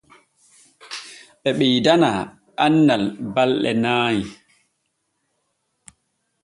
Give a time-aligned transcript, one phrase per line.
[1.41, 2.09] Ɓe ɓeydana
[2.65, 3.03] annal
[3.33, 4.17] ɓalɗe nay.